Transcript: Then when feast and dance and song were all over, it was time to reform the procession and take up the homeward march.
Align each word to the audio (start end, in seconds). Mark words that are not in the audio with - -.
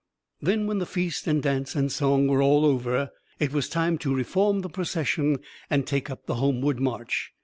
Then 0.41 0.65
when 0.65 0.83
feast 0.85 1.27
and 1.27 1.43
dance 1.43 1.75
and 1.75 1.91
song 1.91 2.27
were 2.27 2.41
all 2.41 2.65
over, 2.65 3.11
it 3.37 3.53
was 3.53 3.69
time 3.69 3.99
to 3.99 4.15
reform 4.15 4.61
the 4.61 4.67
procession 4.67 5.37
and 5.69 5.85
take 5.85 6.09
up 6.09 6.25
the 6.25 6.37
homeward 6.41 6.79
march. 6.79 7.33